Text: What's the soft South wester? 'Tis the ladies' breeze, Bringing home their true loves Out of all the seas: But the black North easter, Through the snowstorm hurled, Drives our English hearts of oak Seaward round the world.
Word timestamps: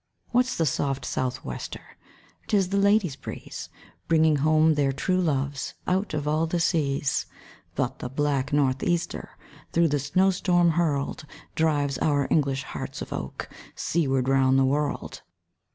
What's 0.29 0.55
the 0.57 0.65
soft 0.65 1.05
South 1.05 1.45
wester? 1.45 1.95
'Tis 2.47 2.69
the 2.69 2.77
ladies' 2.77 3.15
breeze, 3.15 3.69
Bringing 4.07 4.37
home 4.37 4.73
their 4.73 4.91
true 4.91 5.21
loves 5.21 5.75
Out 5.85 6.15
of 6.15 6.27
all 6.27 6.47
the 6.47 6.59
seas: 6.59 7.27
But 7.75 7.99
the 7.99 8.09
black 8.09 8.51
North 8.51 8.81
easter, 8.81 9.37
Through 9.73 9.89
the 9.89 9.99
snowstorm 9.99 10.71
hurled, 10.71 11.27
Drives 11.53 11.99
our 11.99 12.27
English 12.31 12.63
hearts 12.63 13.03
of 13.03 13.13
oak 13.13 13.47
Seaward 13.75 14.27
round 14.27 14.57
the 14.57 14.65
world. 14.65 15.21